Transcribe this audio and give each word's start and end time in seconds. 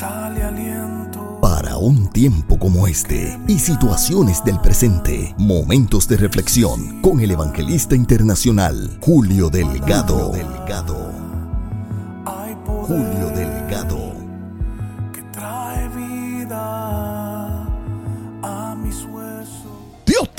sale 0.00 0.42
aliento. 0.42 1.38
Para 1.42 1.76
un 1.76 2.08
tiempo 2.08 2.58
como 2.58 2.86
este 2.86 3.38
y 3.46 3.58
situaciones 3.58 4.42
del 4.42 4.58
presente, 4.58 5.34
momentos 5.36 6.08
de 6.08 6.16
reflexión 6.16 7.02
con 7.02 7.20
el 7.20 7.32
evangelista 7.32 7.94
internacional 7.94 8.96
Julio 9.02 9.50
Delgado. 9.50 10.32
Delgado. 10.32 11.12
Julio 12.86 13.29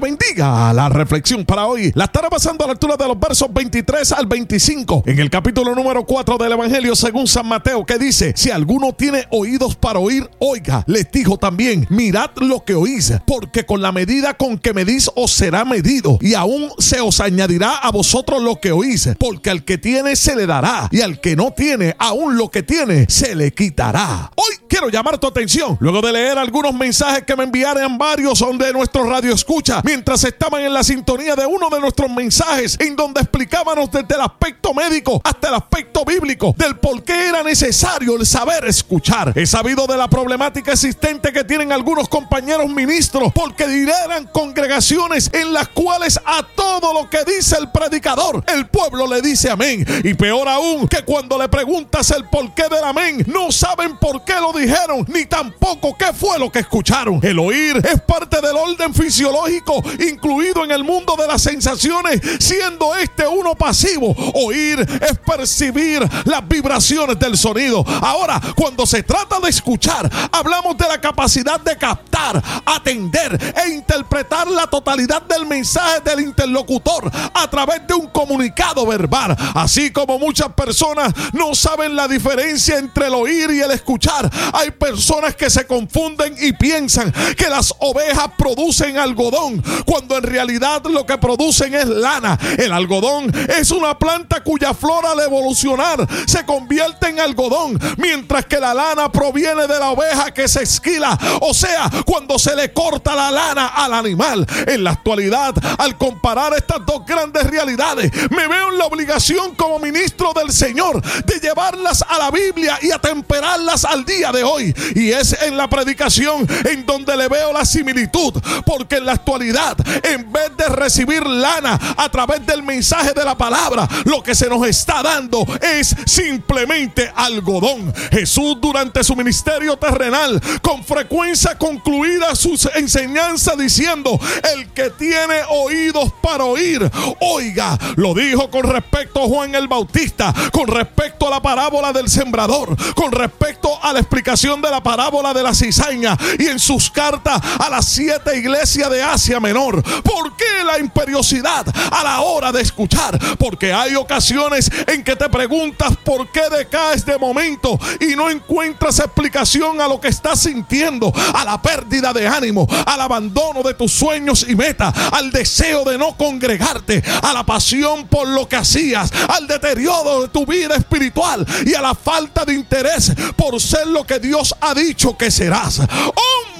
bendiga. 0.00 0.72
La 0.72 0.88
reflexión 0.88 1.44
para 1.44 1.66
hoy 1.66 1.92
la 1.94 2.04
estará 2.04 2.30
pasando 2.30 2.64
a 2.64 2.68
la 2.68 2.72
altura 2.72 2.96
de 2.96 3.06
los 3.06 3.18
versos 3.18 3.48
23 3.52 4.12
al 4.12 4.26
25 4.26 5.04
en 5.06 5.18
el 5.18 5.30
capítulo 5.30 5.74
número 5.74 6.04
4 6.04 6.38
del 6.38 6.52
Evangelio 6.52 6.96
según 6.96 7.26
San 7.26 7.46
Mateo 7.46 7.84
que 7.84 7.98
dice, 7.98 8.32
si 8.36 8.50
alguno 8.50 8.92
tiene 8.92 9.26
oídos 9.30 9.76
para 9.76 9.98
oír, 9.98 10.28
oiga. 10.38 10.84
Les 10.86 11.10
dijo 11.10 11.38
también, 11.38 11.86
mirad 11.90 12.30
lo 12.36 12.64
que 12.64 12.74
oís, 12.74 13.12
porque 13.26 13.66
con 13.66 13.82
la 13.82 13.92
medida 13.92 14.34
con 14.34 14.58
que 14.58 14.72
medís 14.72 15.10
os 15.14 15.32
será 15.32 15.64
medido 15.64 16.18
y 16.20 16.34
aún 16.34 16.70
se 16.78 17.00
os 17.00 17.20
añadirá 17.20 17.76
a 17.76 17.90
vosotros 17.90 18.42
lo 18.42 18.60
que 18.60 18.72
oís, 18.72 19.10
porque 19.18 19.50
al 19.50 19.64
que 19.64 19.78
tiene 19.78 20.16
se 20.16 20.36
le 20.36 20.46
dará 20.46 20.88
y 20.90 21.00
al 21.00 21.20
que 21.20 21.36
no 21.36 21.52
tiene, 21.52 21.94
aún 21.98 22.36
lo 22.36 22.50
que 22.50 22.62
tiene 22.62 23.06
se 23.08 23.34
le 23.34 23.52
quitará. 23.52 24.30
Hoy 24.36 24.53
quiero 24.74 24.88
llamar 24.88 25.18
tu 25.18 25.28
atención. 25.28 25.76
Luego 25.78 26.00
de 26.00 26.10
leer 26.10 26.36
algunos 26.36 26.74
mensajes 26.74 27.22
que 27.22 27.36
me 27.36 27.44
enviaron 27.44 27.96
varios 27.96 28.40
son 28.40 28.58
de 28.58 28.72
nuestro 28.72 29.04
radio 29.08 29.32
escucha. 29.32 29.80
Mientras 29.84 30.24
estaban 30.24 30.62
en 30.62 30.74
la 30.74 30.82
sintonía 30.82 31.36
de 31.36 31.46
uno 31.46 31.70
de 31.70 31.78
nuestros 31.78 32.10
mensajes 32.10 32.76
en 32.80 32.96
donde 32.96 33.20
explicábamos 33.20 33.88
desde 33.92 34.16
el 34.16 34.22
aspecto 34.22 34.74
médico 34.74 35.20
hasta 35.22 35.50
el 35.50 35.54
aspecto 35.54 36.04
bíblico 36.04 36.56
del 36.58 36.76
por 36.76 37.04
qué 37.04 37.28
era 37.28 37.44
necesario 37.44 38.16
el 38.16 38.26
saber 38.26 38.64
escuchar. 38.64 39.32
He 39.36 39.46
sabido 39.46 39.86
de 39.86 39.96
la 39.96 40.08
problemática 40.08 40.72
existente 40.72 41.32
que 41.32 41.44
tienen 41.44 41.70
algunos 41.70 42.08
compañeros 42.08 42.68
ministros 42.68 43.32
porque 43.32 43.68
lideran 43.68 44.26
congregaciones 44.32 45.30
en 45.32 45.52
las 45.52 45.68
cuales 45.68 46.18
a 46.26 46.44
todo 46.56 46.92
lo 46.92 47.08
que 47.08 47.22
dice 47.24 47.58
el 47.60 47.70
predicador 47.70 48.42
el 48.48 48.66
pueblo 48.66 49.06
le 49.06 49.22
dice 49.22 49.50
amén. 49.50 49.86
Y 50.02 50.14
peor 50.14 50.48
aún 50.48 50.88
que 50.88 51.04
cuando 51.04 51.38
le 51.38 51.48
preguntas 51.48 52.10
el 52.10 52.24
porqué 52.24 52.64
del 52.68 52.82
amén 52.82 53.24
no 53.28 53.52
saben 53.52 53.96
por 53.98 54.24
qué 54.24 54.34
lo 54.34 54.52
dijeron 54.52 54.63
ni 55.08 55.26
tampoco 55.26 55.96
qué 55.96 56.12
fue 56.12 56.38
lo 56.38 56.50
que 56.50 56.60
escucharon. 56.60 57.20
El 57.22 57.38
oír 57.38 57.76
es 57.84 58.00
parte 58.00 58.40
del 58.40 58.56
orden 58.56 58.94
fisiológico 58.94 59.82
incluido 60.08 60.64
en 60.64 60.70
el 60.70 60.84
mundo 60.84 61.16
de 61.16 61.26
las 61.26 61.42
sensaciones, 61.42 62.20
siendo 62.38 62.94
este 62.94 63.26
uno 63.26 63.54
pasivo. 63.54 64.14
Oír 64.34 64.80
es 64.80 65.18
percibir 65.18 66.08
las 66.24 66.46
vibraciones 66.48 67.18
del 67.18 67.36
sonido. 67.36 67.84
Ahora, 68.00 68.40
cuando 68.54 68.86
se 68.86 69.02
trata 69.02 69.40
de 69.40 69.50
escuchar, 69.50 70.10
hablamos 70.32 70.76
de 70.76 70.88
la 70.88 71.00
capacidad 71.00 71.60
de 71.60 71.76
captar, 71.76 72.42
atender 72.64 73.38
e 73.64 73.70
interpretar 73.70 74.46
la 74.48 74.66
totalidad 74.66 75.22
del 75.22 75.46
mensaje 75.46 76.00
del 76.00 76.20
interlocutor 76.20 77.10
a 77.34 77.50
través 77.50 77.86
de 77.86 77.94
un 77.94 78.06
comunicado 78.08 78.86
verbal. 78.86 79.36
Así 79.54 79.90
como 79.90 80.18
muchas 80.18 80.52
personas 80.52 81.12
no 81.32 81.54
saben 81.54 81.96
la 81.96 82.08
diferencia 82.08 82.78
entre 82.78 83.06
el 83.06 83.14
oír 83.14 83.50
y 83.50 83.60
el 83.60 83.70
escuchar, 83.70 84.30
hay 84.54 84.70
personas 84.70 85.34
que 85.34 85.50
se 85.50 85.66
confunden 85.66 86.36
y 86.40 86.52
piensan 86.52 87.12
que 87.36 87.48
las 87.48 87.74
ovejas 87.80 88.28
producen 88.38 88.96
algodón, 88.96 89.62
cuando 89.84 90.16
en 90.16 90.22
realidad 90.22 90.82
lo 90.84 91.04
que 91.04 91.18
producen 91.18 91.74
es 91.74 91.86
lana. 91.86 92.38
El 92.56 92.72
algodón 92.72 93.32
es 93.48 93.70
una 93.72 93.98
planta 93.98 94.42
cuya 94.42 94.72
flor 94.72 95.04
al 95.06 95.20
evolucionar 95.20 96.06
se 96.26 96.46
convierte 96.46 97.08
en 97.08 97.20
algodón, 97.20 97.78
mientras 97.96 98.46
que 98.46 98.60
la 98.60 98.74
lana 98.74 99.10
proviene 99.10 99.66
de 99.66 99.78
la 99.78 99.90
oveja 99.90 100.32
que 100.32 100.46
se 100.46 100.62
esquila, 100.62 101.18
o 101.40 101.52
sea, 101.52 101.90
cuando 102.06 102.38
se 102.38 102.54
le 102.54 102.72
corta 102.72 103.14
la 103.14 103.30
lana 103.30 103.66
al 103.68 103.92
animal. 103.92 104.46
En 104.66 104.84
la 104.84 104.92
actualidad, 104.92 105.54
al 105.78 105.98
comparar 105.98 106.54
estas 106.54 106.84
dos 106.86 107.04
grandes 107.04 107.44
realidades, 107.44 108.12
me 108.30 108.46
veo 108.46 108.70
en 108.70 108.78
la 108.78 108.86
obligación 108.86 109.54
como 109.56 109.78
ministro 109.78 110.32
del 110.32 110.52
Señor 110.52 111.02
de 111.02 111.40
llevarlas 111.40 112.04
a 112.08 112.18
la 112.18 112.30
Biblia 112.30 112.78
y 112.80 112.92
atemperarlas 112.92 113.84
al 113.84 114.04
día 114.04 114.30
de 114.34 114.44
hoy. 114.44 114.74
Y 114.94 115.10
es 115.10 115.34
en 115.42 115.56
la 115.56 115.68
predicación 115.68 116.46
en 116.64 116.84
donde 116.84 117.16
le 117.16 117.28
veo 117.28 117.52
la 117.52 117.64
similitud, 117.64 118.34
porque 118.66 118.96
en 118.96 119.06
la 119.06 119.12
actualidad, 119.12 119.76
en 120.02 120.30
vez 120.30 120.56
de 120.56 120.68
recibir 120.68 121.26
lana 121.26 121.78
a 121.96 122.08
través 122.08 122.44
del 122.44 122.62
mensaje 122.62 123.12
de 123.12 123.24
la 123.24 123.36
palabra, 123.36 123.88
lo 124.04 124.22
que 124.22 124.34
se 124.34 124.48
nos 124.48 124.66
está 124.66 125.02
dando 125.02 125.46
es 125.62 125.94
simplemente 126.06 127.10
algodón. 127.14 127.92
Jesús 128.10 128.58
durante 128.60 129.02
su 129.04 129.16
ministerio 129.16 129.76
terrenal 129.76 130.40
con 130.60 130.84
frecuencia 130.84 131.56
concluida 131.56 132.34
sus 132.34 132.68
enseñanzas 132.74 133.56
diciendo, 133.56 134.18
el 134.54 134.68
que 134.70 134.90
tiene 134.90 135.42
oídos 135.48 136.12
para 136.20 136.44
oír, 136.44 136.90
oiga, 137.20 137.78
lo 137.96 138.14
dijo 138.14 138.50
con 138.50 138.64
respecto 138.64 139.22
a 139.22 139.26
Juan 139.26 139.54
el 139.54 139.68
Bautista, 139.68 140.34
con 140.52 140.66
respecto 140.66 141.28
a 141.28 141.30
la 141.30 141.42
parábola 141.42 141.92
del 141.92 142.08
sembrador, 142.08 142.76
con 142.94 143.12
respecto 143.12 143.78
a 143.82 143.92
la 143.92 144.00
explicación 144.00 144.23
de 144.24 144.70
la 144.70 144.82
parábola 144.82 145.34
de 145.34 145.42
la 145.42 145.54
cizaña 145.54 146.16
y 146.38 146.46
en 146.46 146.58
sus 146.58 146.90
cartas 146.90 147.40
a 147.58 147.68
las 147.68 147.84
siete 147.84 148.38
iglesias 148.38 148.90
de 148.90 149.02
Asia 149.02 149.38
Menor. 149.38 149.82
¿Por 150.02 150.34
qué 150.34 150.64
la 150.64 150.78
imperiosidad 150.78 151.66
a 151.92 152.02
la 152.02 152.20
hora 152.22 152.50
de 152.50 152.62
escuchar? 152.62 153.18
Porque 153.38 153.72
hay 153.72 153.94
ocasiones 153.94 154.70
en 154.86 155.04
que 155.04 155.14
te 155.14 155.28
preguntas 155.28 155.92
por 156.02 156.32
qué 156.32 156.40
decaes 156.50 157.04
de 157.04 157.18
momento 157.18 157.78
y 158.00 158.16
no 158.16 158.30
encuentras 158.30 158.98
explicación 158.98 159.80
a 159.82 159.88
lo 159.88 160.00
que 160.00 160.08
estás 160.08 160.40
sintiendo, 160.40 161.12
a 161.34 161.44
la 161.44 161.60
pérdida 161.60 162.14
de 162.14 162.26
ánimo, 162.26 162.66
al 162.86 163.02
abandono 163.02 163.62
de 163.62 163.74
tus 163.74 163.92
sueños 163.92 164.46
y 164.48 164.56
metas, 164.56 164.94
al 165.12 165.30
deseo 165.30 165.84
de 165.84 165.98
no 165.98 166.16
congregarte, 166.16 167.02
a 167.22 167.34
la 167.34 167.44
pasión 167.44 168.06
por 168.08 168.26
lo 168.26 168.48
que 168.48 168.56
hacías, 168.56 169.12
al 169.28 169.46
deterioro 169.46 170.22
de 170.22 170.28
tu 170.28 170.46
vida 170.46 170.76
espiritual 170.76 171.46
y 171.66 171.74
a 171.74 171.82
la 171.82 171.94
falta 171.94 172.46
de 172.46 172.54
interés 172.54 173.12
por 173.36 173.60
ser 173.60 173.86
lo 173.86 174.04
que 174.04 174.13
Dios 174.18 174.54
ha 174.60 174.74
dicho 174.74 175.16
que 175.16 175.30
serás. 175.30 175.80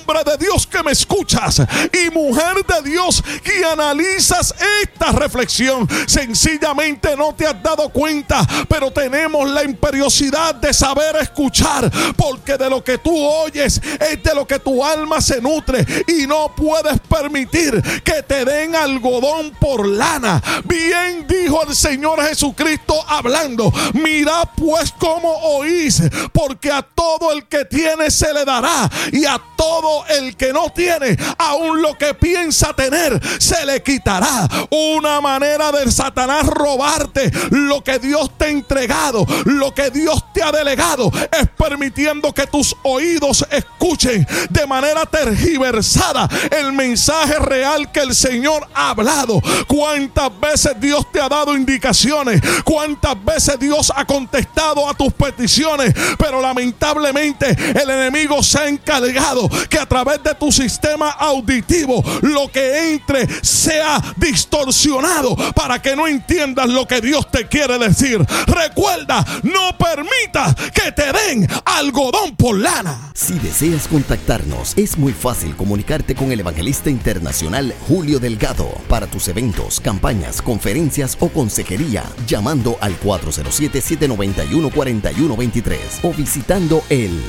De 0.04 0.37
Dios 0.37 0.66
que 0.66 0.82
me 0.82 0.92
escuchas 0.92 1.62
y 1.92 2.10
mujer 2.10 2.65
de 2.66 2.91
Dios 2.91 3.22
que 3.42 3.65
analizas 3.65 4.54
esta 4.82 5.12
reflexión, 5.12 5.88
sencillamente 6.06 7.16
no 7.16 7.34
te 7.34 7.47
has 7.47 7.60
dado 7.62 7.88
cuenta, 7.88 8.47
pero 8.69 8.91
tenemos 8.91 9.48
la 9.48 9.64
imperiosidad 9.64 10.54
de 10.56 10.75
saber 10.75 11.16
escuchar, 11.16 11.91
porque 12.16 12.59
de 12.59 12.69
lo 12.69 12.84
que 12.84 12.98
tú 12.98 13.16
oyes 13.16 13.81
es 13.98 14.22
de 14.22 14.34
lo 14.34 14.47
que 14.47 14.59
tu 14.59 14.84
alma 14.84 15.20
se 15.20 15.41
nutre 15.41 15.84
y 16.06 16.26
no 16.26 16.54
puedes 16.54 17.00
permitir 17.00 17.82
que 18.03 18.22
te 18.22 18.44
den 18.44 18.76
algodón 18.76 19.53
por 19.59 19.87
lana. 19.87 20.43
Bien 20.64 21.26
dijo 21.26 21.62
el 21.66 21.75
Señor 21.75 22.22
Jesucristo 22.22 23.03
hablando, 23.09 23.72
mira 23.94 24.43
pues 24.54 24.93
cómo 24.98 25.31
oís, 25.31 26.03
porque 26.32 26.70
a 26.70 26.82
todo 26.82 27.32
el 27.32 27.47
que 27.47 27.64
tiene 27.64 28.10
se 28.10 28.32
le 28.32 28.44
dará 28.44 28.91
y 29.12 29.25
a 29.25 29.41
todo 29.56 29.94
el 30.09 30.37
que 30.37 30.53
no 30.53 30.71
tiene, 30.71 31.16
aun 31.38 31.82
lo 31.82 31.97
que 31.97 32.15
piensa 32.15 32.75
tener, 32.75 33.21
se 33.38 33.65
le 33.66 33.82
quitará. 33.82 34.49
Una 34.71 35.21
manera 35.21 35.71
de 35.72 35.91
Satanás 35.91 36.47
robarte 36.47 37.31
lo 37.50 37.82
que 37.82 37.99
Dios 37.99 38.31
te 38.37 38.47
ha 38.47 38.49
entregado, 38.49 39.27
lo 39.44 39.75
que 39.75 39.91
Dios 39.91 40.25
te 40.32 40.43
ha 40.43 40.53
delegado, 40.53 41.10
es 41.32 41.49
permitiendo 41.56 42.32
que 42.32 42.47
tus 42.47 42.75
oídos 42.82 43.44
escuchen 43.50 44.27
de 44.50 44.66
manera 44.66 45.06
tergiversada 45.06 46.28
el 46.50 46.72
mensaje 46.72 47.38
real 47.38 47.91
que 47.93 48.00
el 48.00 48.15
Señor 48.15 48.66
ha 48.75 48.91
hablado. 48.91 49.41
¿Cuántas 49.66 50.38
veces 50.41 50.81
Dios 50.81 51.11
te 51.12 51.21
ha 51.21 51.28
dado 51.28 51.56
indicaciones? 51.56 52.41
¿Cuántas 52.65 53.22
veces 53.25 53.59
Dios 53.59 53.93
ha 53.94 54.05
contestado 54.05 54.88
a 54.88 54.94
tus 54.94 55.12
peticiones? 55.12 55.94
Pero 56.19 56.40
lamentablemente 56.40 57.50
el 57.50 57.90
enemigo 57.90 58.43
se 58.43 58.58
ha 58.58 58.69
encargado 58.69 59.49
que 59.69 59.79
a 59.84 59.86
través 59.86 60.22
de 60.22 60.34
tu 60.34 60.50
sistema 60.50 61.10
auditivo 61.10 62.02
lo 62.22 62.50
que 62.50 62.94
entre 62.94 63.28
sea 63.44 64.02
distorsionado 64.16 65.36
para 65.54 65.82
que 65.82 65.94
no 65.94 66.06
entiendas 66.06 66.70
lo 66.70 66.88
que 66.88 67.02
Dios 67.02 67.31
te 67.31 67.46
quiere 67.46 67.78
decir. 67.78 68.25
Recuerda, 68.46 69.22
no 69.42 69.76
permitas 69.76 70.54
que 70.72 70.90
te 70.92 71.12
den 71.12 71.46
algodón 71.66 72.34
por 72.34 72.58
lana. 72.58 73.12
Si 73.14 73.38
deseas 73.38 73.86
contactarnos, 73.86 74.72
es 74.78 74.96
muy 74.96 75.12
fácil 75.12 75.54
comunicarte 75.54 76.14
con 76.14 76.32
el 76.32 76.40
evangelista 76.40 76.88
internacional 76.88 77.75
Julio 77.87 78.19
Delgado 78.19 78.70
para 78.88 79.06
tus 79.06 79.28
eventos, 79.28 79.80
campañas, 79.80 80.40
conferencias 80.40 81.19
o 81.20 81.28
consejería, 81.28 82.04
llamando 82.26 82.78
al 82.80 82.98
407-791-4123 83.00 85.76
o 86.04 86.14
visitando 86.14 86.82
el 86.88 87.22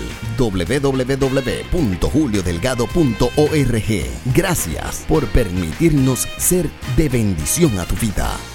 www.juliodelgado.org. 2.46 4.34
Gracias 4.34 5.06
por 5.08 5.28
permitirnos 5.28 6.28
ser 6.38 6.70
de 6.96 7.10
bendición 7.10 7.80
a 7.80 7.86
tu 7.86 7.96
vida. 7.96 8.55